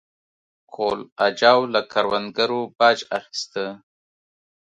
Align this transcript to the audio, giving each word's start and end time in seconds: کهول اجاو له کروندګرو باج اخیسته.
کهول 0.73 0.99
اجاو 1.27 1.59
له 1.73 1.81
کروندګرو 1.91 2.61
باج 2.77 2.99
اخیسته. 3.17 3.63